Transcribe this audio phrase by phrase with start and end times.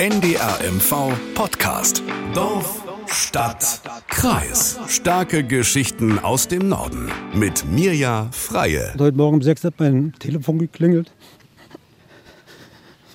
[0.00, 2.04] NDRMV Podcast.
[2.32, 4.78] Dorf, Stadt, Kreis.
[4.86, 7.10] Starke Geschichten aus dem Norden.
[7.34, 8.94] Mit Mirja Freie.
[8.96, 11.10] Heute Morgen um sechs hat mein Telefon geklingelt.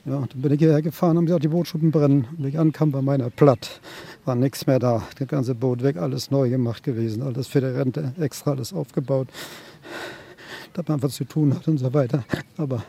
[0.04, 2.28] Ja, dann bin ich hierher gefahren, haben gesagt, die Bootschuppen brennen.
[2.38, 3.80] Und ich ankam, bei meiner platt.
[4.26, 5.04] War nichts mehr da.
[5.18, 7.24] Das ganze Boot weg, alles neu gemacht gewesen.
[7.24, 9.30] Alles für die Rente, extra alles aufgebaut.
[10.74, 12.26] Dass man was zu tun hat und so weiter.
[12.58, 12.84] Aber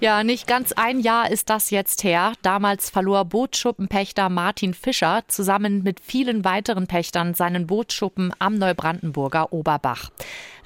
[0.00, 2.32] ja, nicht ganz ein Jahr ist das jetzt her.
[2.42, 10.10] Damals verlor Bootschuppenpächter Martin Fischer zusammen mit vielen weiteren Pächtern seinen Bootsschuppen am Neubrandenburger Oberbach.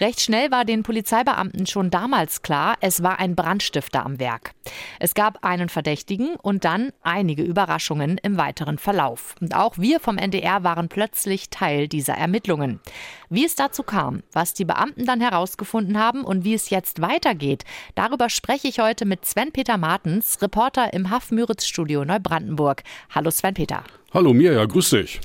[0.00, 4.52] Recht schnell war den Polizeibeamten schon damals klar, es war ein Brandstifter am Werk.
[5.00, 9.34] Es gab einen Verdächtigen und dann einige Überraschungen im weiteren Verlauf.
[9.40, 12.78] Und auch wir vom NDR waren plötzlich Teil dieser Ermittlungen.
[13.28, 17.64] Wie es dazu kam, was die Beamten dann herausgefunden haben und wie es jetzt weitergeht,
[17.96, 22.84] darüber spreche ich heute mit Sven-Peter Martens, Reporter im Haff-Müritz-Studio Neubrandenburg.
[23.12, 23.82] Hallo Sven-Peter.
[24.14, 25.20] Hallo Mirja, grüß dich.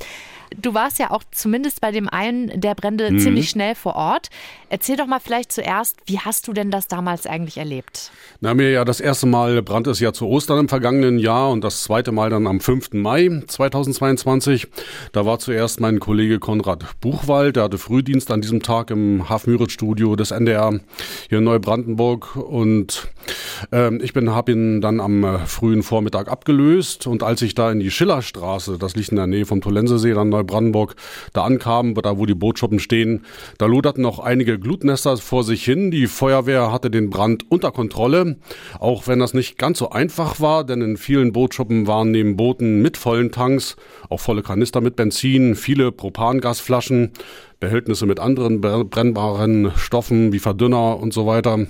[0.62, 3.20] Du warst ja auch zumindest bei dem einen der Brände mhm.
[3.20, 4.30] ziemlich schnell vor Ort.
[4.70, 8.12] Erzähl doch mal vielleicht zuerst, wie hast du denn das damals eigentlich erlebt?
[8.42, 11.64] Na, mir ja das erste Mal brannte es ja zu Ostern im vergangenen Jahr und
[11.64, 12.94] das zweite Mal dann am 5.
[12.94, 14.68] Mai 2022.
[15.12, 20.16] Da war zuerst mein Kollege Konrad Buchwald, der hatte Frühdienst an diesem Tag im Hafmüritz-Studio
[20.16, 20.80] des NDR
[21.30, 23.08] hier in Neubrandenburg und
[23.72, 27.72] ähm, ich bin habe ihn dann am äh, frühen Vormittag abgelöst und als ich da
[27.72, 30.96] in die Schillerstraße, das liegt in der Nähe vom Tolensesee, dann Neubrandenburg,
[31.34, 33.26] da ankam, da wo die Bootschuppen stehen,
[33.58, 35.92] da loderten noch einige Glutnester vor sich hin.
[35.92, 38.38] Die Feuerwehr hatte den Brand unter Kontrolle,
[38.80, 42.82] auch wenn das nicht ganz so einfach war, denn in vielen Bootschuppen waren neben Booten
[42.82, 43.76] mit vollen Tanks
[44.10, 47.12] auch volle Kanister mit Benzin, viele Propangasflaschen,
[47.64, 51.66] Behältnisse mit anderen brennbaren Stoffen wie Verdünner und so weiter.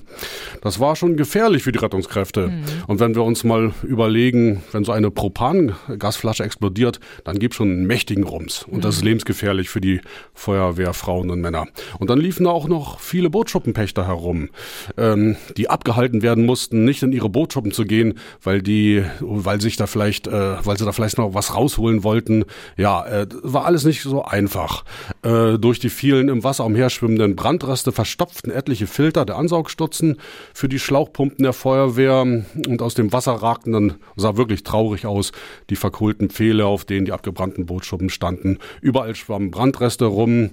[0.61, 2.47] Das war schon gefährlich für die Rettungskräfte.
[2.47, 2.63] Mhm.
[2.87, 7.69] Und wenn wir uns mal überlegen, wenn so eine Propangasflasche explodiert, dann gibt es schon
[7.69, 8.63] einen mächtigen Rums.
[8.63, 8.81] Und mhm.
[8.81, 9.09] das ist mhm.
[9.09, 10.01] lebensgefährlich für die
[10.33, 11.67] Feuerwehrfrauen und Männer.
[11.99, 14.49] Und dann liefen da auch noch viele Bootschuppenpächter herum,
[14.97, 19.77] ähm, die abgehalten werden mussten, nicht in ihre Bootschuppen zu gehen, weil die, weil sich
[19.77, 22.45] da vielleicht, äh, weil sie da vielleicht noch was rausholen wollten.
[22.77, 24.85] Ja, äh, war alles nicht so einfach.
[25.21, 30.17] Äh, durch die vielen im Wasser umherschwimmenden Brandreste verstopften etliche Filter der Ansaugstutzen
[30.53, 35.31] für die Schlauchpumpen der Feuerwehr und aus dem Wasser ragten dann, sah wirklich traurig aus,
[35.69, 38.59] die verkohlten Pfähle, auf denen die abgebrannten Bootschuppen standen.
[38.81, 40.51] Überall schwammen Brandreste rum.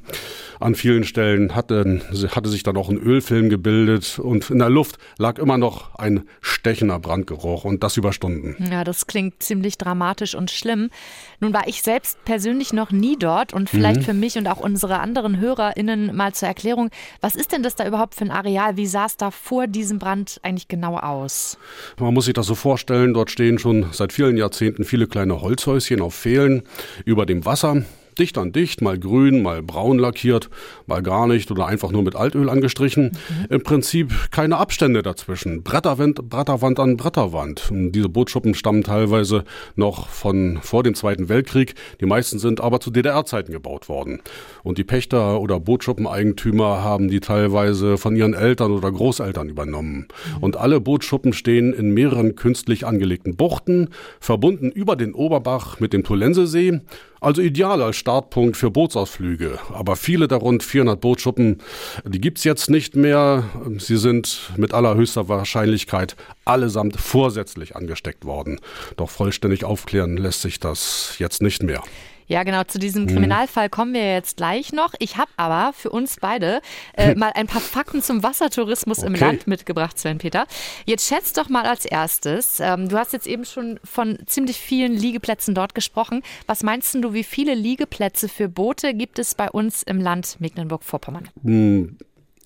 [0.59, 2.01] An vielen Stellen hatte,
[2.35, 6.25] hatte sich dann auch ein Ölfilm gebildet und in der Luft lag immer noch ein
[6.41, 8.57] stechender Brandgeruch und das über Stunden.
[8.71, 10.91] Ja, das klingt ziemlich dramatisch und schlimm.
[11.39, 14.05] Nun war ich selbst persönlich noch nie dort und vielleicht mhm.
[14.05, 17.75] für mich und auch unsere anderen anderen HörerInnen mal zur Erklärung, was ist denn das
[17.75, 18.77] da überhaupt für ein Areal?
[18.77, 21.59] Wie sah es da vor diesem Brand eigentlich genau aus?
[21.99, 26.01] Man muss sich das so vorstellen, dort stehen schon seit vielen Jahrzehnten viele kleine Holzhäuschen
[26.01, 26.63] auf Pfählen
[27.05, 27.83] über dem Wasser
[28.21, 30.51] dicht an dicht, mal grün, mal braun lackiert,
[30.87, 33.05] mal gar nicht oder einfach nur mit Altöl angestrichen.
[33.05, 33.47] Mhm.
[33.49, 35.63] Im Prinzip keine Abstände dazwischen.
[35.63, 37.71] Bretterwand, Bretterwand an Bretterwand.
[37.71, 39.45] Und diese Bootschuppen stammen teilweise
[39.75, 41.75] noch von vor dem Zweiten Weltkrieg.
[42.01, 44.21] Die meisten sind aber zu DDR-Zeiten gebaut worden.
[44.63, 50.09] Und die Pächter oder Bootschuppeneigentümer haben die teilweise von ihren Eltern oder Großeltern übernommen.
[50.37, 50.43] Mhm.
[50.43, 53.89] Und alle Bootschuppen stehen in mehreren künstlich angelegten Buchten,
[54.21, 56.81] verbunden über den Oberbach mit dem Tolensesee
[57.21, 59.59] also ideal als Startpunkt für Bootsausflüge.
[59.73, 61.59] Aber viele der rund 400 Bootschuppen,
[62.05, 63.45] die gibt's jetzt nicht mehr.
[63.79, 68.61] Sie sind mit allerhöchster Wahrscheinlichkeit allesamt vorsätzlich angesteckt worden.
[68.97, 71.83] Doch vollständig aufklären lässt sich das jetzt nicht mehr.
[72.31, 73.09] Ja, genau, zu diesem mhm.
[73.09, 74.95] Kriminalfall kommen wir jetzt gleich noch.
[75.01, 76.63] Ich habe aber für uns beide
[76.97, 79.09] äh, mal ein paar Fakten zum Wassertourismus okay.
[79.09, 80.47] im Land mitgebracht, Sven Peter.
[80.87, 84.93] Jetzt schätzt doch mal als erstes, ähm, du hast jetzt eben schon von ziemlich vielen
[84.93, 86.23] Liegeplätzen dort gesprochen.
[86.47, 91.29] Was meinst du, wie viele Liegeplätze für Boote gibt es bei uns im Land Mecklenburg-Vorpommern?
[91.43, 91.99] Hm,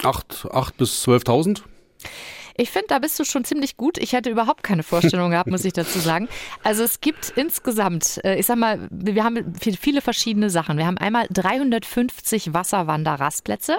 [0.02, 1.60] acht, acht bis 12.000.
[2.56, 3.98] Ich finde, da bist du schon ziemlich gut.
[3.98, 6.28] Ich hätte überhaupt keine Vorstellung gehabt, muss ich dazu sagen.
[6.62, 10.78] Also es gibt insgesamt, äh, ich sag mal, wir haben viele verschiedene Sachen.
[10.78, 13.78] Wir haben einmal 350 Wasserwanderrastplätze.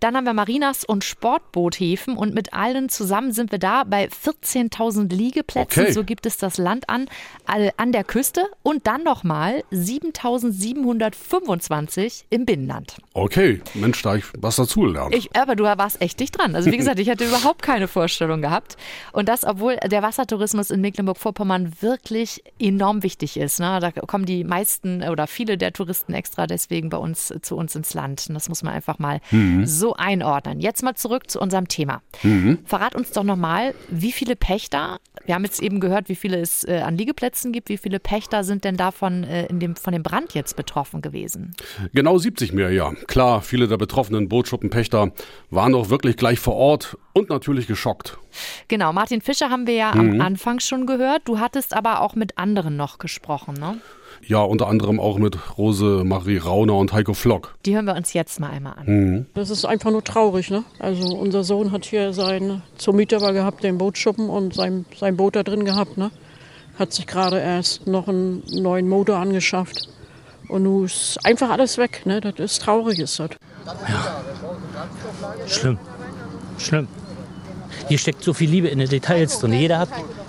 [0.00, 5.10] Dann haben wir Marinas und Sportboothäfen und mit allen zusammen sind wir da bei 14.000
[5.14, 5.84] Liegeplätzen.
[5.84, 5.92] Okay.
[5.92, 7.06] So gibt es das Land an,
[7.46, 12.98] an der Küste und dann nochmal 7.725 im Binnenland.
[13.14, 15.14] Okay, Mensch, da ich was dazugelernt.
[15.14, 16.54] Ich, aber du warst echt dicht dran.
[16.54, 18.76] Also wie gesagt, ich hatte überhaupt keine keine Vorstellung gehabt.
[19.12, 23.60] Und das, obwohl der Wassertourismus in Mecklenburg-Vorpommern wirklich enorm wichtig ist.
[23.60, 23.78] Ne?
[23.80, 27.94] Da kommen die meisten oder viele der Touristen extra deswegen bei uns zu uns ins
[27.94, 28.26] Land.
[28.28, 29.66] Und das muss man einfach mal mhm.
[29.66, 30.60] so einordnen.
[30.60, 32.02] Jetzt mal zurück zu unserem Thema.
[32.22, 32.58] Mhm.
[32.64, 36.64] Verrat uns doch nochmal, wie viele Pächter, wir haben jetzt eben gehört, wie viele es
[36.64, 40.02] äh, an Liegeplätzen gibt, wie viele Pächter sind denn davon äh, in dem, von dem
[40.02, 41.54] Brand jetzt betroffen gewesen?
[41.92, 42.92] Genau 70 mehr, ja.
[43.06, 45.12] Klar, viele der betroffenen Bootschuppenpächter
[45.50, 48.18] waren auch wirklich gleich vor Ort und natürlich geschockt.
[48.68, 50.00] Genau, Martin Fischer haben wir ja mhm.
[50.00, 51.22] am Anfang schon gehört.
[51.24, 53.80] Du hattest aber auch mit anderen noch gesprochen, ne?
[54.26, 57.54] Ja, unter anderem auch mit Rose Marie Rauner und Heiko Flock.
[57.64, 58.84] Die hören wir uns jetzt mal einmal an.
[58.86, 59.26] Mhm.
[59.34, 60.50] Das ist einfach nur traurig.
[60.50, 60.64] Ne?
[60.78, 65.36] Also unser Sohn hat hier seinen zur Miete gehabt, den Bootschuppen und sein, sein Boot
[65.36, 65.96] da drin gehabt.
[65.96, 66.10] Ne?
[66.78, 69.88] Hat sich gerade erst noch einen neuen Motor angeschafft.
[70.48, 72.02] Und nun ist einfach alles weg.
[72.04, 72.20] Ne?
[72.20, 73.30] Das ist traurig, ist das.
[73.88, 74.22] Ja.
[75.46, 75.78] Schlimm.
[76.58, 76.88] Schlimm.
[77.88, 79.52] Hier steckt so viel Liebe in den Details drin.
[79.52, 79.88] Jeder hat,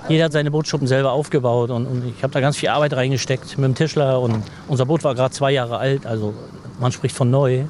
[0.10, 3.58] jeder hat seine Bootschuppen selber aufgebaut und, und ich habe da ganz viel Arbeit reingesteckt
[3.58, 6.34] mit dem Tischler und unser Boot war gerade zwei Jahre alt, also
[6.80, 7.64] man spricht von neu.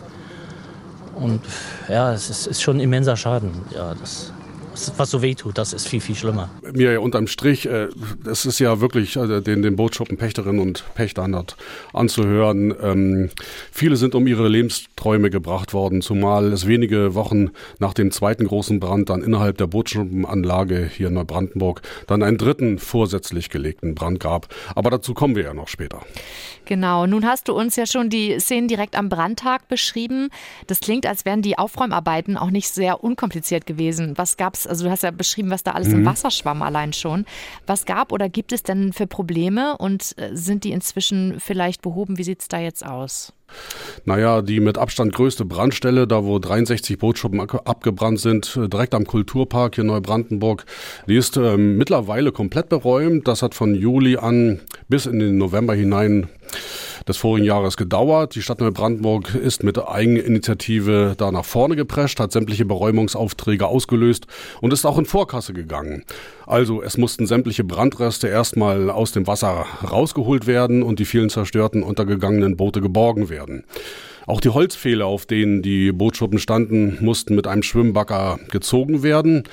[1.15, 1.41] Und
[1.87, 3.51] ja, es ist, ist schon ein immenser Schaden.
[3.73, 4.31] Ja, das,
[4.97, 6.49] was so weh tut, das ist viel, viel schlimmer.
[6.73, 7.87] Mir ja unterm Strich, äh,
[8.29, 11.57] es ist ja wirklich äh, den, den Bootsschuppenpächterinnen und Pächtern dort
[11.93, 12.73] anzuhören.
[12.81, 13.29] Ähm,
[13.71, 18.79] viele sind um ihre Lebensträume gebracht worden, zumal es wenige Wochen nach dem zweiten großen
[18.79, 24.53] Brand dann innerhalb der Bootschuppenanlage hier in Neubrandenburg dann einen dritten vorsätzlich gelegten Brand gab.
[24.75, 26.01] Aber dazu kommen wir ja noch später.
[26.67, 30.29] Genau, nun hast du uns ja schon die Szenen direkt am Brandtag beschrieben.
[30.67, 34.17] Das klingt, als wären die Aufräumarbeiten auch nicht sehr unkompliziert gewesen.
[34.17, 35.95] Was gab es, also du hast ja beschrieben, was da alles mhm.
[35.95, 37.25] im Wasser schwamm allein schon.
[37.65, 42.17] Was gab oder gibt es denn für Probleme und äh, sind die inzwischen vielleicht behoben?
[42.17, 43.33] Wie sieht es da jetzt aus?
[44.07, 49.05] Naja, die mit Abstand größte Brandstelle, da wo 63 Bootschuppen abgebrannt sind, äh, direkt am
[49.05, 50.65] Kulturpark hier in Neubrandenburg,
[51.07, 53.27] die ist äh, mittlerweile komplett beräumt.
[53.27, 56.29] Das hat von Juli an bis in den November hinein
[57.07, 58.35] des vorigen Jahres gedauert.
[58.35, 64.27] Die Stadt Neubrandenburg ist mit Eigeninitiative da nach vorne geprescht, hat sämtliche Beräumungsaufträge ausgelöst
[64.61, 66.03] und ist auch in Vorkasse gegangen.
[66.45, 71.83] Also es mussten sämtliche Brandreste erstmal aus dem Wasser rausgeholt werden und die vielen zerstörten
[71.83, 73.36] untergegangenen Boote geborgen werden.
[74.27, 79.43] Auch die Holzpfähle, auf denen die Bootschuppen standen, mussten mit einem Schwimmbagger gezogen werden.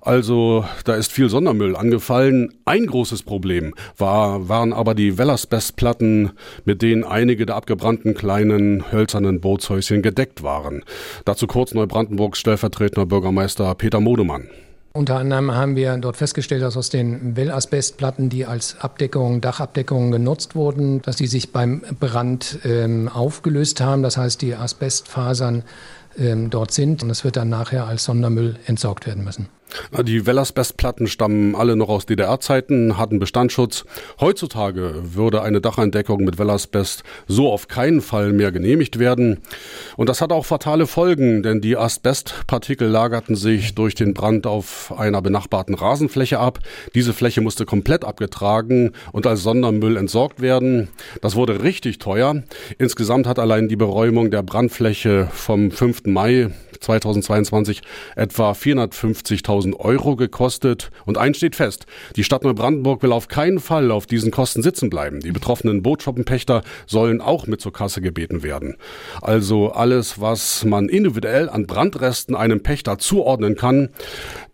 [0.00, 2.54] Also da ist viel Sondermüll angefallen.
[2.64, 6.30] Ein großes Problem war, waren aber die Wellersbest-Platten,
[6.64, 10.82] mit denen einige der abgebrannten kleinen hölzernen Bootshäuschen gedeckt waren.
[11.26, 14.48] Dazu kurz Neubrandenburgs stellvertretender Bürgermeister Peter Modemann.
[14.94, 20.54] Unter anderem haben wir dort festgestellt, dass aus den Wellasbestplatten, die als Abdeckung, Dachabdeckung genutzt
[20.54, 24.02] wurden, dass die sich beim Brand ähm, aufgelöst haben.
[24.02, 25.64] Das heißt, die Asbestfasern
[26.18, 29.48] ähm, dort sind und es wird dann nachher als Sondermüll entsorgt werden müssen.
[30.04, 33.84] Die Wellersbest-Platten stammen alle noch aus DDR-Zeiten, hatten Bestandsschutz.
[34.20, 39.38] Heutzutage würde eine Dacheindeckung mit Wellersbest so auf keinen Fall mehr genehmigt werden.
[39.96, 44.94] Und das hat auch fatale Folgen, denn die Asbestpartikel lagerten sich durch den Brand auf
[44.96, 46.58] einer benachbarten Rasenfläche ab.
[46.94, 50.88] Diese Fläche musste komplett abgetragen und als Sondermüll entsorgt werden.
[51.20, 52.42] Das wurde richtig teuer.
[52.78, 56.06] Insgesamt hat allein die Beräumung der Brandfläche vom 5.
[56.06, 56.50] Mai
[56.82, 57.82] 2022
[58.16, 60.90] etwa 450.000 Euro gekostet.
[61.06, 61.86] Und eins steht fest,
[62.16, 65.20] die Stadt Neubrandenburg will auf keinen Fall auf diesen Kosten sitzen bleiben.
[65.20, 68.76] Die betroffenen Bootschoppenpächter sollen auch mit zur Kasse gebeten werden.
[69.20, 73.90] Also alles, was man individuell an Brandresten einem Pächter zuordnen kann,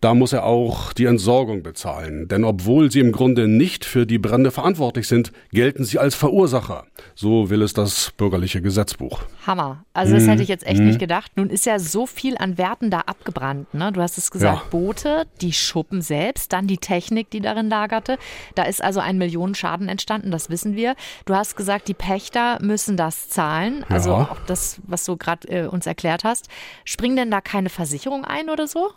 [0.01, 2.27] da muss er auch die Entsorgung bezahlen.
[2.27, 6.85] Denn obwohl sie im Grunde nicht für die Brände verantwortlich sind, gelten sie als Verursacher.
[7.15, 9.21] So will es das bürgerliche Gesetzbuch.
[9.45, 9.83] Hammer.
[9.93, 10.87] Also das hätte ich jetzt echt mhm.
[10.87, 11.31] nicht gedacht.
[11.35, 13.73] Nun ist ja so viel an Werten da abgebrannt.
[13.73, 13.91] Ne?
[13.91, 14.69] Du hast es gesagt, ja.
[14.69, 18.17] Boote, die Schuppen selbst, dann die Technik, die darin lagerte.
[18.55, 20.95] Da ist also ein Millionenschaden entstanden, das wissen wir.
[21.25, 23.85] Du hast gesagt, die Pächter müssen das zahlen.
[23.89, 24.29] Also ja.
[24.31, 26.49] auch das, was du gerade äh, uns erklärt hast.
[26.85, 28.91] Springen denn da keine Versicherung ein oder so?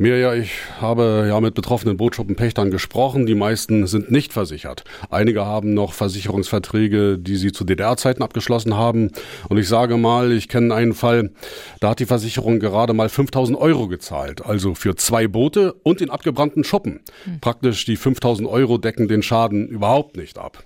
[0.00, 3.26] Mir ja, ich habe ja mit betroffenen Bootschuppenpächtern gesprochen.
[3.26, 4.82] Die meisten sind nicht versichert.
[5.10, 9.10] Einige haben noch Versicherungsverträge, die sie zu DDR-Zeiten abgeschlossen haben.
[9.50, 11.32] Und ich sage mal, ich kenne einen Fall,
[11.80, 14.42] da hat die Versicherung gerade mal 5000 Euro gezahlt.
[14.42, 17.00] Also für zwei Boote und den abgebrannten Schuppen.
[17.24, 17.40] Hm.
[17.40, 20.64] Praktisch die 5000 Euro decken den Schaden überhaupt nicht ab.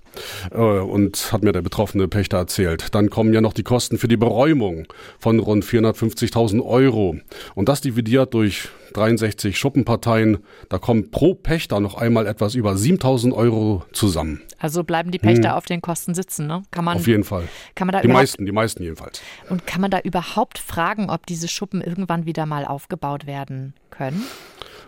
[0.52, 2.94] Äh, und hat mir der betroffene Pächter erzählt.
[2.94, 4.86] Dann kommen ja noch die Kosten für die Beräumung
[5.18, 7.16] von rund 450.000 Euro.
[7.56, 10.38] Und das dividiert durch 63 Schuppenparteien.
[10.68, 14.42] Da kommen pro Pächter noch einmal etwas über 7000 Euro zusammen.
[14.58, 15.56] Also bleiben die Pächter hm.
[15.56, 16.62] auf den Kosten sitzen, ne?
[16.70, 17.48] Kann man, auf jeden Fall.
[17.74, 19.20] Kann man da die meisten, die meisten jedenfalls.
[19.48, 24.22] Und kann man da überhaupt fragen, ob diese Schuppen irgendwann wieder mal aufgebaut werden können?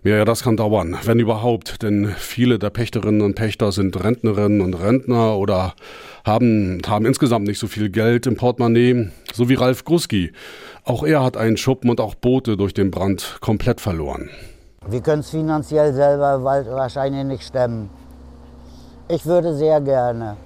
[0.06, 4.74] Ja, das kann dauern, wenn überhaupt, denn viele der Pächterinnen und Pächter sind Rentnerinnen und
[4.74, 5.74] Rentner oder
[6.24, 10.30] haben, haben insgesamt nicht so viel Geld im Portemonnaie, so wie Ralf Gruski.
[10.84, 14.30] Auch er hat einen Schuppen und auch Boote durch den Brand komplett verloren.
[14.88, 17.90] Wir können es finanziell selber wahrscheinlich nicht stemmen.
[19.08, 20.36] Ich würde sehr gerne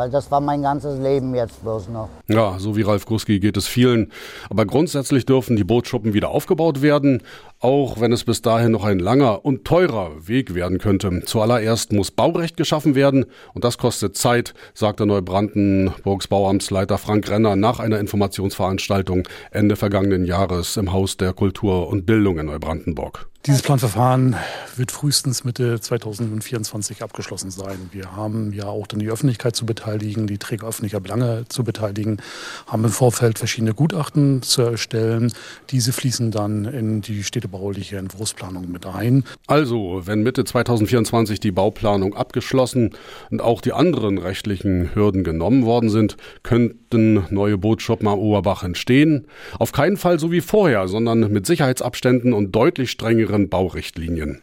[0.00, 2.08] weil das war mein ganzes Leben jetzt bloß noch.
[2.26, 4.10] Ja, so wie Ralf Gruski geht es vielen.
[4.48, 7.22] Aber grundsätzlich dürfen die Bootschuppen wieder aufgebaut werden,
[7.60, 11.22] auch wenn es bis dahin noch ein langer und teurer Weg werden könnte.
[11.24, 17.78] Zuallererst muss Baurecht geschaffen werden und das kostet Zeit, sagte Neubrandenburgs Bauamtsleiter Frank Renner nach
[17.78, 23.30] einer Informationsveranstaltung Ende vergangenen Jahres im Haus der Kultur und Bildung in Neubrandenburg.
[23.46, 24.36] Dieses Planverfahren
[24.76, 27.88] wird frühestens Mitte 2024 abgeschlossen sein.
[27.90, 32.20] Wir haben ja auch dann die Öffentlichkeit zu beteiligen, die Träger öffentlicher Belange zu beteiligen,
[32.66, 35.32] haben im Vorfeld verschiedene Gutachten zu erstellen.
[35.70, 39.24] Diese fließen dann in die städtebauliche Entwurfsplanung mit ein.
[39.46, 42.90] Also, wenn Mitte 2024 die Bauplanung abgeschlossen
[43.30, 49.26] und auch die anderen rechtlichen Hürden genommen worden sind, könnten neue Bootschuppen am Oberbach entstehen.
[49.58, 54.40] Auf keinen Fall so wie vorher, sondern mit Sicherheitsabständen und deutlich strengeren strengeren Baurichtlinien.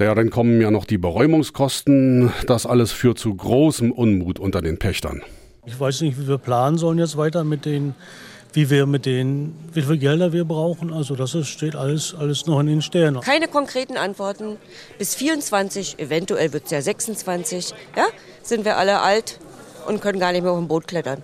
[0.00, 2.32] Ja, dann kommen ja noch die Beräumungskosten.
[2.46, 5.22] Das alles führt zu großem Unmut unter den Pächtern.
[5.66, 7.94] Ich weiß nicht, wie wir planen sollen jetzt weiter mit den,
[8.54, 10.92] wie wir mit den, wie viel Gelder wir brauchen.
[10.92, 13.20] Also das ist, steht alles, alles noch in den Sternen.
[13.20, 14.56] Keine konkreten Antworten.
[14.96, 18.06] Bis 24, eventuell wird es ja 26, ja,
[18.42, 19.40] sind wir alle alt
[19.86, 21.22] und können gar nicht mehr auf dem Boot klettern.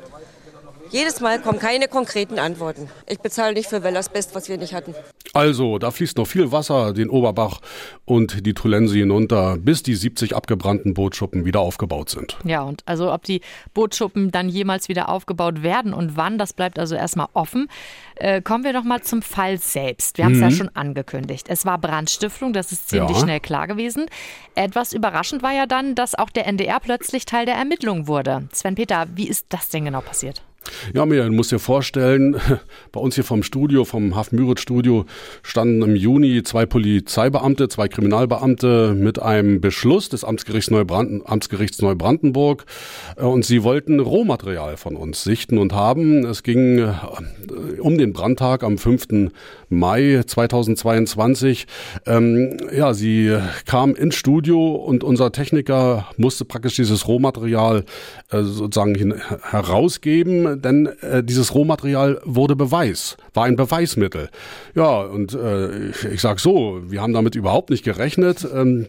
[0.91, 2.89] Jedes Mal kommen keine konkreten Antworten.
[3.09, 4.93] Ich bezahle nicht für Wellersbest, was wir nicht hatten.
[5.33, 7.61] Also, da fließt noch viel Wasser den Oberbach
[8.05, 12.37] und die Tulensi hinunter, bis die 70 abgebrannten Bootschuppen wieder aufgebaut sind.
[12.43, 13.41] Ja, und also ob die
[13.73, 17.69] Bootschuppen dann jemals wieder aufgebaut werden und wann, das bleibt also erstmal offen.
[18.17, 20.19] Äh, kommen wir noch mal zum Fall selbst.
[20.19, 20.45] Wir haben es mhm.
[20.45, 21.47] ja schon angekündigt.
[21.49, 23.23] Es war Brandstiftung, das ist ziemlich ja.
[23.23, 24.07] schnell klar gewesen.
[24.57, 28.49] Etwas überraschend war ja dann, dass auch der NDR plötzlich Teil der Ermittlungen wurde.
[28.53, 30.43] Sven Peter, wie ist das denn genau passiert?
[30.95, 32.37] Ja, mir, du musst dir vorstellen,
[32.93, 35.07] bei uns hier vom Studio, vom Haft-Müritz-Studio,
[35.43, 42.65] standen im Juni zwei Polizeibeamte, zwei Kriminalbeamte mit einem Beschluss des Amtsgerichts, Neubranden, Amtsgerichts Neubrandenburg
[43.17, 46.25] äh, und sie wollten Rohmaterial von uns sichten und haben.
[46.25, 46.93] Es ging äh,
[47.81, 49.31] um den Brandtag am 5.
[49.69, 51.67] Mai 2022.
[52.07, 57.85] Ähm, ja, sie kam ins Studio und unser Techniker musste praktisch dieses Rohmaterial
[58.31, 64.29] äh, sozusagen hin, herausgeben, denn äh, dieses Rohmaterial wurde Beweis, war ein Beweismittel.
[64.75, 68.87] Ja, und äh, ich, ich sag so, wir haben damit überhaupt nicht gerechnet, ähm,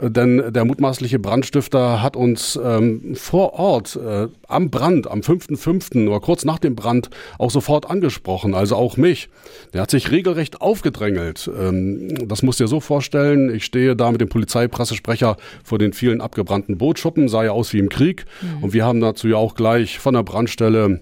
[0.00, 6.08] denn der mutmaßliche Brandstifter hat uns ähm, vor Ort äh, am Brand, am 5.5.
[6.08, 9.28] oder kurz nach dem Brand auch sofort angesprochen, also auch mich.
[9.72, 11.50] Der hat sich regelrecht aufgedrängelt.
[11.58, 15.92] Ähm, das musst du dir so vorstellen, ich stehe da mit dem Polizeipressesprecher vor den
[15.92, 18.24] vielen abgebrannten Bootschuppen, sah ja aus wie im Krieg.
[18.40, 18.64] Mhm.
[18.64, 21.00] Und wir haben dazu ja auch gleich von der Brandstelle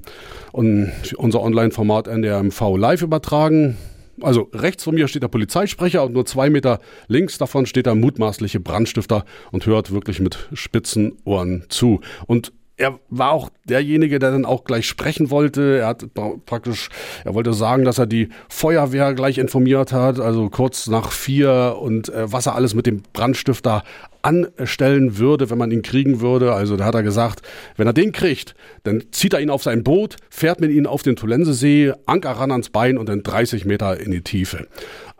[0.52, 3.76] unser Online-Format NDRMV live übertragen.
[4.20, 7.94] Also rechts von mir steht der Polizeisprecher und nur zwei Meter links davon steht der
[7.94, 12.00] mutmaßliche Brandstifter und hört wirklich mit spitzen Ohren zu.
[12.26, 15.78] Und er war auch derjenige, der dann auch gleich sprechen wollte.
[15.78, 16.06] Er hat
[16.46, 16.88] praktisch,
[17.24, 22.08] er wollte sagen, dass er die Feuerwehr gleich informiert hat, also kurz nach vier und
[22.08, 23.82] äh, was er alles mit dem Brandstifter
[24.22, 26.52] anstellen würde, wenn man ihn kriegen würde.
[26.52, 27.42] Also da hat er gesagt,
[27.76, 28.54] wenn er den kriegt,
[28.84, 32.52] dann zieht er ihn auf sein Boot, fährt mit ihm auf den Tulensesee, Anker ran
[32.52, 34.66] ans Bein und dann 30 Meter in die Tiefe.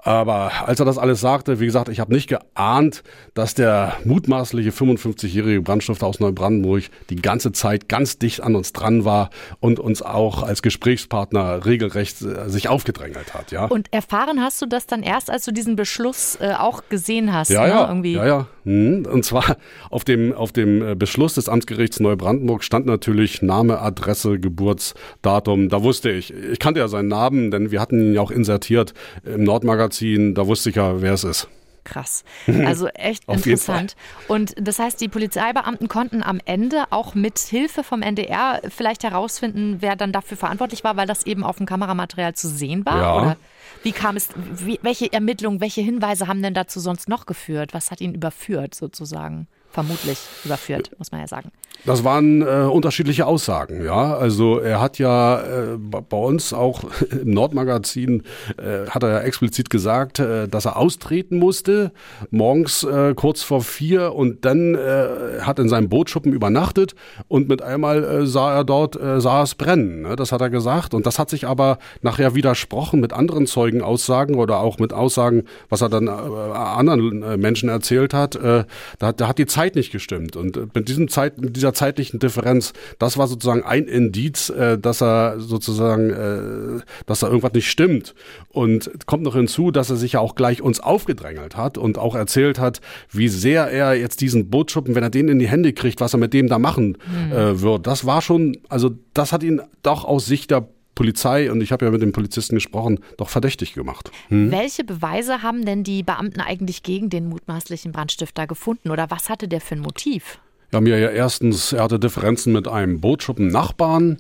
[0.03, 3.03] Aber als er das alles sagte, wie gesagt, ich habe nicht geahnt,
[3.35, 9.05] dass der mutmaßliche 55-jährige Brandstifter aus Neubrandenburg die ganze Zeit ganz dicht an uns dran
[9.05, 13.51] war und uns auch als Gesprächspartner regelrecht äh, sich aufgedrängelt hat.
[13.51, 13.67] Ja.
[13.67, 17.51] Und erfahren hast du das dann erst, als du diesen Beschluss äh, auch gesehen hast?
[17.51, 17.69] Ja, ne?
[17.69, 18.13] ja, Irgendwie.
[18.15, 18.47] ja, ja.
[18.65, 19.07] Hm.
[19.11, 19.57] Und zwar
[19.91, 25.71] auf dem, auf dem äh, Beschluss des Amtsgerichts Neubrandenburg stand natürlich Name, Adresse, Geburtsdatum.
[25.71, 28.95] Da wusste ich, ich kannte ja seinen Namen, denn wir hatten ihn ja auch insertiert
[29.25, 29.88] im Nordmagazin.
[30.35, 31.49] Da wusste ich ja, wer es ist.
[31.85, 32.25] Krass.
[32.67, 33.97] Also echt interessant.
[34.27, 39.79] Und das heißt, die Polizeibeamten konnten am Ende auch mit Hilfe vom NDR vielleicht herausfinden,
[39.81, 43.01] wer dann dafür verantwortlich war, weil das eben auf dem Kameramaterial zu sehen war?
[43.01, 43.17] Ja.
[43.17, 43.37] Oder?
[43.83, 47.73] Wie kam es, wie, welche Ermittlungen, welche Hinweise haben denn dazu sonst noch geführt?
[47.75, 49.47] Was hat ihn überführt sozusagen?
[49.79, 51.53] Vermutlich überführt, muss man ja sagen.
[51.87, 54.17] Das waren äh, unterschiedliche Aussagen, ja.
[54.17, 56.83] Also er hat ja äh, bei uns auch
[57.23, 58.25] im Nordmagazin
[58.57, 61.93] äh, hat er ja explizit gesagt, äh, dass er austreten musste,
[62.31, 66.97] morgens äh, kurz vor vier und dann äh, hat in seinem Bootschuppen übernachtet
[67.29, 70.03] und mit einmal sah er dort, sah es brennen.
[70.03, 70.17] Ne?
[70.17, 70.95] Das hat er gesagt.
[70.95, 75.83] Und das hat sich aber nachher widersprochen mit anderen Zeugenaussagen oder auch mit Aussagen, was
[75.83, 78.35] er dann anderen Menschen erzählt hat.
[78.35, 80.37] Da, da hat die Zeit nicht gestimmt.
[80.37, 84.79] Und äh, mit diesem Zeit, mit dieser zeitlichen Differenz, das war sozusagen ein Indiz, äh,
[84.79, 88.15] dass er sozusagen, äh, dass da irgendwas nicht stimmt.
[88.49, 92.15] Und kommt noch hinzu, dass er sich ja auch gleich uns aufgedrängelt hat und auch
[92.15, 96.01] erzählt hat, wie sehr er jetzt diesen Bootschuppen, wenn er den in die Hände kriegt,
[96.01, 97.33] was er mit dem da machen mhm.
[97.33, 97.87] äh, wird.
[97.87, 101.85] Das war schon, also das hat ihn doch aus Sicht der Polizei, und ich habe
[101.85, 104.11] ja mit dem Polizisten gesprochen, doch verdächtig gemacht.
[104.31, 104.51] Hm?
[104.51, 109.47] Welche Beweise haben denn die Beamten eigentlich gegen den mutmaßlichen Brandstifter gefunden oder was hatte
[109.47, 110.41] der für ein Motiv?
[110.71, 114.19] Ja, mir ja erstens, er hatte Differenzen mit einem Bootschuppen-Nachbarn.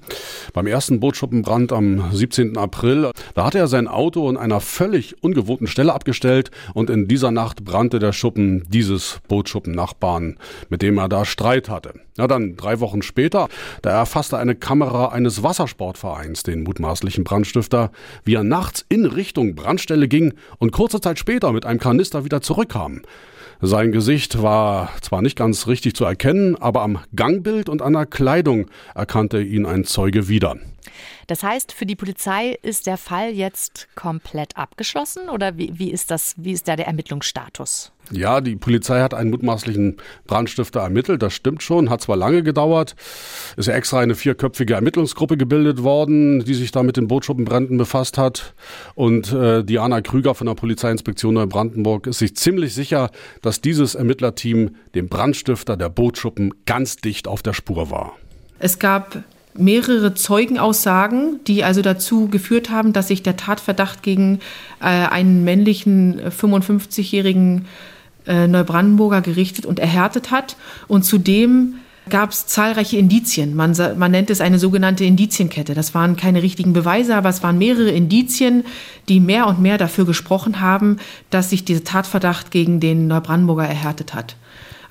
[0.54, 2.56] Beim ersten Bootschuppenbrand am 17.
[2.56, 7.32] April, da hatte er sein Auto an einer völlig ungewohnten Stelle abgestellt und in dieser
[7.32, 10.38] Nacht brannte der Schuppen dieses Bootschuppen-Nachbarn,
[10.70, 11.92] mit dem er da Streit hatte.
[12.16, 13.48] Ja, dann drei Wochen später,
[13.82, 17.90] da erfasste eine Kamera eines Wassersportvereins den mutmaßlichen Brandstifter,
[18.24, 22.40] wie er nachts in Richtung Brandstelle ging und kurze Zeit später mit einem Kanister wieder
[22.40, 23.02] zurückkam.
[23.60, 28.06] Sein Gesicht war zwar nicht ganz richtig zu erkennen, aber am Gangbild und an der
[28.06, 30.56] Kleidung erkannte ihn ein Zeuge wieder.
[31.26, 36.10] Das heißt, für die Polizei ist der Fall jetzt komplett abgeschlossen oder wie, wie ist
[36.10, 37.92] das, wie ist da der Ermittlungsstatus?
[38.10, 42.96] Ja, die Polizei hat einen mutmaßlichen Brandstifter ermittelt, das stimmt schon, hat zwar lange gedauert,
[43.56, 48.16] ist ja extra eine vierköpfige Ermittlungsgruppe gebildet worden, die sich da mit den Bootschuppenbränden befasst
[48.16, 48.54] hat.
[48.94, 53.10] Und äh, Diana Krüger von der Polizeiinspektion Neubrandenburg ist sich ziemlich sicher,
[53.42, 58.16] dass dieses Ermittlerteam dem Brandstifter der Bootschuppen ganz dicht auf der Spur war.
[58.58, 59.22] Es gab
[59.58, 64.40] mehrere Zeugenaussagen, die also dazu geführt haben, dass sich der Tatverdacht gegen
[64.80, 67.66] äh, einen männlichen 55-jährigen
[68.26, 70.56] äh, Neubrandenburger gerichtet und erhärtet hat.
[70.86, 71.74] Und zudem
[72.08, 73.54] gab es zahlreiche Indizien.
[73.54, 75.74] Man, man, nennt es eine sogenannte Indizienkette.
[75.74, 78.64] Das waren keine richtigen Beweise, aber es waren mehrere Indizien,
[79.08, 80.98] die mehr und mehr dafür gesprochen haben,
[81.30, 84.36] dass sich dieser Tatverdacht gegen den Neubrandenburger erhärtet hat.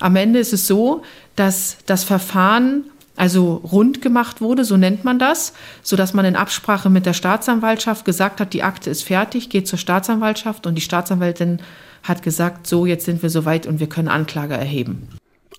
[0.00, 1.02] Am Ende ist es so,
[1.34, 2.84] dass das Verfahren
[3.18, 7.14] also rund gemacht wurde, so nennt man das, so dass man in Absprache mit der
[7.14, 11.60] Staatsanwaltschaft gesagt hat, die Akte ist fertig, geht zur Staatsanwaltschaft und die Staatsanwältin
[12.02, 15.08] hat gesagt, so jetzt sind wir soweit und wir können Anklage erheben.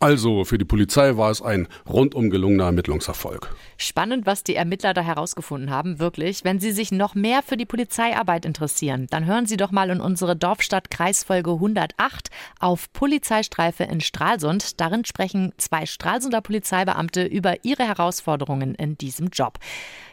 [0.01, 3.53] Also für die Polizei war es ein rundum gelungener Ermittlungserfolg.
[3.75, 6.45] Spannend, was die Ermittler da herausgefunden haben, wirklich.
[6.45, 9.99] Wenn Sie sich noch mehr für die Polizeiarbeit interessieren, dann hören Sie doch mal in
[9.99, 12.29] unsere Dorfstadt-Kreisfolge 108
[12.61, 14.79] auf Polizeistreife in Stralsund.
[14.79, 19.59] Darin sprechen zwei Stralsunder Polizeibeamte über ihre Herausforderungen in diesem Job.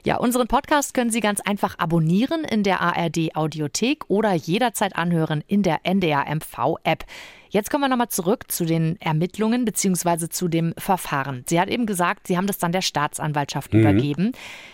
[0.04, 5.44] Ja, unseren Podcast können Sie ganz einfach abonnieren in der ARD Audiothek oder jederzeit anhören
[5.46, 7.04] in der NDR MV App.
[7.50, 10.28] Jetzt kommen wir nochmal zurück zu den Ermittlungen bzw.
[10.28, 11.44] zu dem Verfahren.
[11.48, 13.80] Sie hat eben gesagt, Sie haben das dann der Staatsanwaltschaft mhm.
[13.80, 14.32] übergeben.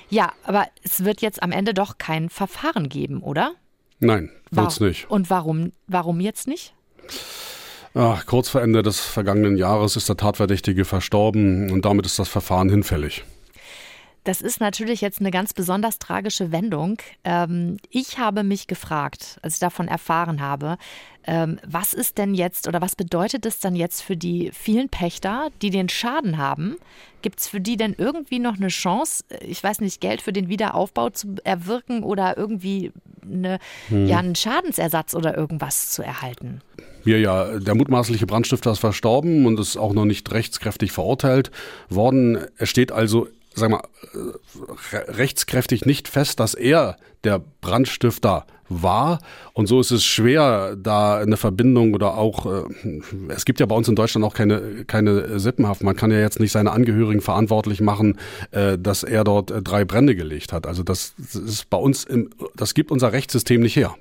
[0.09, 3.53] Ja, aber es wird jetzt am Ende doch kein Verfahren geben, oder?
[4.01, 5.11] Nein, wird es nicht.
[5.11, 6.75] Und warum, warum jetzt nicht?
[7.95, 12.29] Ach, kurz vor Ende des vergangenen Jahres ist der Tatverdächtige verstorben und damit ist das
[12.29, 13.25] Verfahren hinfällig.
[14.25, 16.99] Das ist natürlich jetzt eine ganz besonders tragische Wendung.
[17.25, 20.77] Ähm, ich habe mich gefragt, als ich davon erfahren habe,
[21.25, 25.49] ähm, was ist denn jetzt oder was bedeutet es dann jetzt für die vielen Pächter,
[25.61, 26.77] die den Schaden haben?
[27.21, 30.49] Gibt es für die denn irgendwie noch eine Chance, ich weiß nicht, Geld für den
[30.49, 33.59] Wiederaufbau zu erwirken oder irgendwie eine,
[33.89, 34.07] hm.
[34.07, 36.61] ja, einen Schadensersatz oder irgendwas zu erhalten?
[37.05, 41.51] Mir ja, der mutmaßliche Brandstifter ist verstorben und ist auch noch nicht rechtskräftig verurteilt
[41.89, 42.39] worden.
[42.57, 43.83] Es steht also sag mal,
[44.15, 49.21] äh, rechtskräftig nicht fest, dass er der Brandstifter war.
[49.53, 53.75] Und so ist es schwer, da eine Verbindung oder auch, äh, es gibt ja bei
[53.75, 55.83] uns in Deutschland auch keine, keine Sippenhaft.
[55.83, 58.19] Man kann ja jetzt nicht seine Angehörigen verantwortlich machen,
[58.51, 60.67] äh, dass er dort drei Brände gelegt hat.
[60.67, 63.95] Also das ist bei uns, im, das gibt unser Rechtssystem nicht her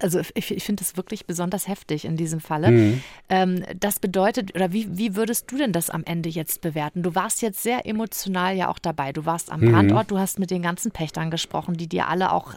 [0.00, 2.70] also ich, ich finde das wirklich besonders heftig in diesem Falle.
[2.70, 3.02] Mhm.
[3.28, 7.02] Ähm, das bedeutet, oder wie, wie würdest du denn das am Ende jetzt bewerten?
[7.02, 9.12] Du warst jetzt sehr emotional ja auch dabei.
[9.12, 9.72] Du warst am mhm.
[9.72, 12.54] Brandort, du hast mit den ganzen Pächtern gesprochen, die dir alle auch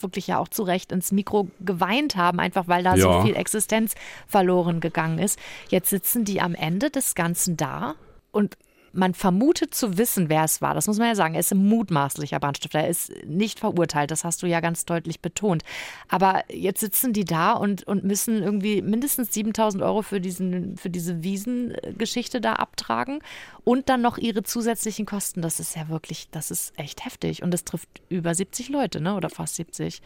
[0.00, 3.02] wirklich ja auch zu Recht ins Mikro geweint haben, einfach weil da ja.
[3.02, 3.94] so viel Existenz
[4.26, 5.38] verloren gegangen ist.
[5.68, 7.94] Jetzt sitzen die am Ende des Ganzen da
[8.30, 8.56] und
[8.94, 10.74] man vermutet zu wissen, wer es war.
[10.74, 11.34] Das muss man ja sagen.
[11.34, 12.80] Er ist mutmaßlicher Brandstifter.
[12.80, 14.10] Er ist nicht verurteilt.
[14.10, 15.62] Das hast du ja ganz deutlich betont.
[16.08, 20.90] Aber jetzt sitzen die da und, und müssen irgendwie mindestens 7000 Euro für, diesen, für
[20.90, 23.20] diese Wiesengeschichte da abtragen
[23.64, 25.42] und dann noch ihre zusätzlichen Kosten.
[25.42, 27.42] Das ist ja wirklich, das ist echt heftig.
[27.42, 29.14] Und das trifft über 70 Leute, ne?
[29.16, 30.02] oder fast 70.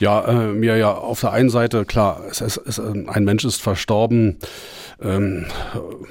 [0.00, 3.60] Ja, äh, mir ja auf der einen Seite, klar, es ist, es, ein Mensch ist
[3.60, 4.38] verstorben.
[5.02, 5.44] Ähm,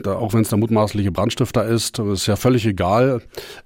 [0.03, 3.21] da, auch wenn es der mutmaßliche Brandstifter ist, ist ja völlig egal,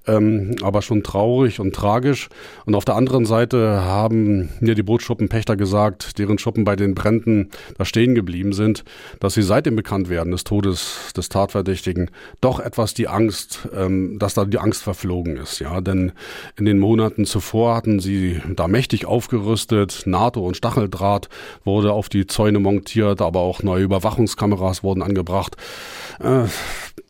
[0.06, 2.28] ähm, aber schon traurig und tragisch.
[2.64, 7.50] Und auf der anderen Seite haben mir die Bootschuppenpächter gesagt, deren Schuppen bei den Bränden
[7.76, 8.84] da stehen geblieben sind,
[9.18, 14.34] dass sie seit dem Bekanntwerden des Todes des Tatverdächtigen doch etwas die Angst, ähm, dass
[14.34, 15.58] da die Angst verflogen ist.
[15.58, 16.12] Ja, denn
[16.58, 21.28] in den Monaten zuvor hatten sie da mächtig aufgerüstet, NATO und Stacheldraht
[21.64, 25.56] wurde auf die Zäune montiert, aber auch neue Überwachungskameras wurden angebracht.
[26.20, 26.44] Äh,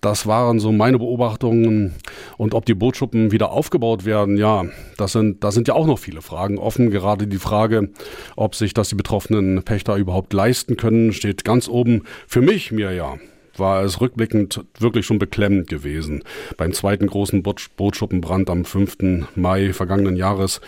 [0.01, 1.95] das waren so meine Beobachtungen.
[2.39, 4.65] Und ob die Bootschuppen wieder aufgebaut werden, ja,
[4.97, 6.91] das sind, da sind ja auch noch viele Fragen offen.
[6.91, 7.91] Gerade die Frage,
[8.37, 12.05] ob sich das die betroffenen Pächter überhaupt leisten können, steht ganz oben.
[12.27, 13.19] Für mich, mir ja,
[13.57, 16.25] war es rückblickend wirklich schon beklemmend gewesen.
[16.57, 19.29] Beim zweiten großen Bootschuppenbrand am 5.
[19.35, 20.61] Mai vergangenen Jahres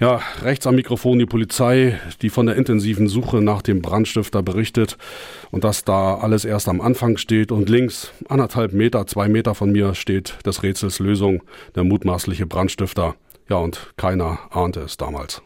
[0.00, 4.96] ja, rechts am Mikrofon die Polizei, die von der intensiven Suche nach dem Brandstifter berichtet
[5.50, 9.72] und dass da alles erst am Anfang steht und links anderthalb Meter, zwei Meter von
[9.72, 11.42] mir steht des Rätsels Lösung,
[11.74, 13.14] der mutmaßliche Brandstifter.
[13.48, 15.42] Ja, und keiner ahnte es damals.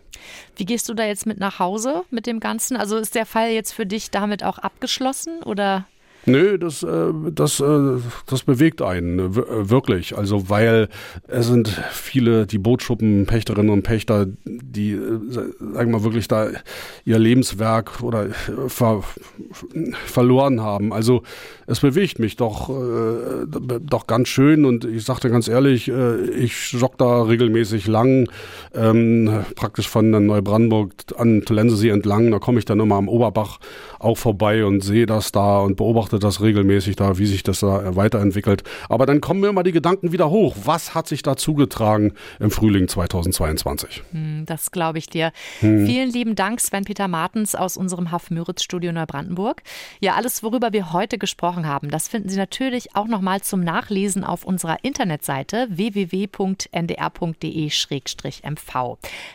[0.57, 2.77] Wie gehst du da jetzt mit nach Hause mit dem Ganzen?
[2.77, 5.87] Also ist der Fall jetzt für dich damit auch abgeschlossen oder?
[6.29, 10.19] Nö, das, äh, das, äh, das bewegt einen äh, wirklich.
[10.19, 10.89] Also weil
[11.29, 16.49] es sind viele, die Bootschuppenpächterinnen und Pächter, die, sagen wir mal, wirklich da
[17.05, 18.31] ihr Lebenswerk oder
[18.67, 19.05] ver,
[20.05, 20.93] verloren haben.
[20.93, 21.23] Also
[21.69, 22.71] es bewegt mich doch,
[23.47, 28.29] doch ganz schön und ich sagte ganz ehrlich, ich jogge da regelmäßig lang,
[28.75, 32.31] ähm, praktisch von Neubrandenburg an Tolensesee entlang.
[32.31, 33.59] Da komme ich dann immer am Oberbach
[33.99, 37.61] auch vorbei und sehe das da und beobachte beobachte das regelmäßig da, wie sich das
[37.61, 38.63] da weiterentwickelt.
[38.89, 40.57] Aber dann kommen mir immer die Gedanken wieder hoch.
[40.65, 44.03] Was hat sich da zugetragen im Frühling 2022?
[44.13, 45.33] Hm, das glaube ich dir.
[45.61, 45.87] Hm.
[45.87, 49.63] Vielen lieben Dank, Sven-Peter Martens aus unserem Haff-Müritz-Studio Neubrandenburg.
[50.01, 54.25] Ja, alles, worüber wir heute gesprochen haben, das finden Sie natürlich auch nochmal zum Nachlesen
[54.25, 56.59] auf unserer Internetseite www.ndr.de-mv.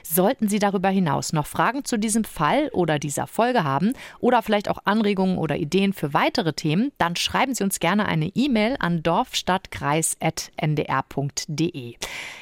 [0.03, 4.69] Sollten Sie darüber hinaus noch Fragen zu diesem Fall oder dieser Folge haben oder vielleicht
[4.69, 8.77] auch Anregungen oder Ideen für weitere Themen, Themen, dann schreiben Sie uns gerne eine E-Mail
[8.79, 11.95] an dorfstadtkreis.ndr.de.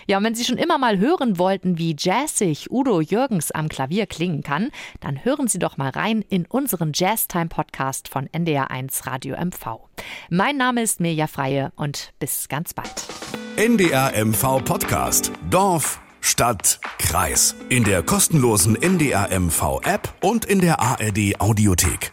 [0.05, 4.05] Ja, und wenn Sie schon immer mal hören wollten, wie jazzig Udo Jürgens am Klavier
[4.05, 9.35] klingen kann, dann hören Sie doch mal rein in unseren Jazztime Podcast von NDR1 Radio
[9.35, 9.79] MV.
[10.29, 13.07] Mein Name ist Mirja Freie und bis ganz bald.
[13.55, 15.31] NDR MV Podcast.
[15.49, 17.55] Dorf, Stadt, Kreis.
[17.69, 22.11] In der kostenlosen NDR MV App und in der ARD Audiothek.